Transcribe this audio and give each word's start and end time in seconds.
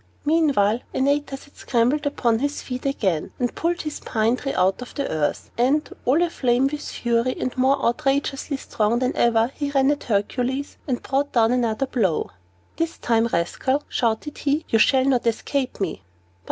Meanwhile, 0.25 0.79
Antaeus 0.95 1.43
had 1.43 1.55
scrambled 1.57 2.07
upon 2.07 2.39
his 2.39 2.63
feet 2.63 2.87
again, 2.87 3.29
and 3.37 3.53
pulled 3.53 3.83
his 3.83 3.99
pine 3.99 4.35
tree 4.35 4.51
out 4.55 4.81
of 4.81 4.95
the 4.95 5.07
earth; 5.07 5.51
and, 5.59 5.87
all 6.05 6.23
aflame 6.23 6.65
with 6.65 6.81
fury, 6.81 7.35
and 7.39 7.55
more 7.55 7.77
outrageously 7.85 8.57
strong 8.57 8.97
than 8.97 9.15
ever, 9.15 9.51
he 9.53 9.69
ran 9.69 9.91
at 9.91 10.05
Hercules, 10.05 10.77
and 10.87 11.03
brought 11.03 11.33
down 11.33 11.51
another 11.51 11.85
blow. 11.85 12.31
"This 12.77 12.97
time, 12.97 13.27
rascal," 13.27 13.83
shouted 13.89 14.39
he, 14.39 14.65
"you 14.69 14.79
shall 14.79 15.05
not 15.05 15.27
escape 15.27 15.79
me." 15.79 16.01